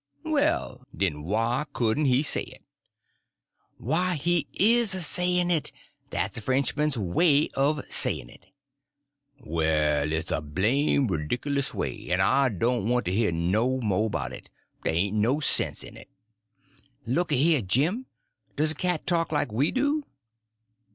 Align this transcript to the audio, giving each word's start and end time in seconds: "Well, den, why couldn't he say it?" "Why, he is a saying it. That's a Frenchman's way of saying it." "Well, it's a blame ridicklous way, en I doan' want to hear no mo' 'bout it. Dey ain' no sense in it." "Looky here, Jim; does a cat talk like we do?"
"Well, 0.25 0.83
den, 0.97 1.21
why 1.21 1.65
couldn't 1.73 2.05
he 2.05 2.23
say 2.23 2.41
it?" 2.41 2.63
"Why, 3.77 4.15
he 4.15 4.47
is 4.51 4.95
a 4.95 5.01
saying 5.03 5.51
it. 5.51 5.71
That's 6.09 6.39
a 6.39 6.41
Frenchman's 6.41 6.97
way 6.97 7.49
of 7.53 7.83
saying 7.87 8.29
it." 8.29 8.47
"Well, 9.41 10.11
it's 10.11 10.31
a 10.31 10.41
blame 10.41 11.05
ridicklous 11.05 11.75
way, 11.75 12.09
en 12.09 12.19
I 12.19 12.49
doan' 12.49 12.89
want 12.89 13.05
to 13.05 13.13
hear 13.13 13.31
no 13.31 13.79
mo' 13.79 14.09
'bout 14.09 14.33
it. 14.33 14.49
Dey 14.83 14.93
ain' 15.09 15.21
no 15.21 15.39
sense 15.39 15.83
in 15.83 15.95
it." 15.95 16.09
"Looky 17.05 17.37
here, 17.37 17.61
Jim; 17.61 18.07
does 18.55 18.71
a 18.71 18.73
cat 18.73 19.05
talk 19.05 19.31
like 19.31 19.51
we 19.51 19.69
do?" 19.69 20.03